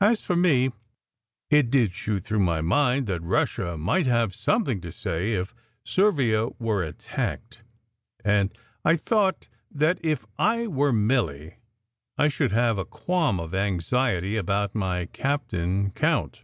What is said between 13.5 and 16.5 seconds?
anxiety about my cap tain count.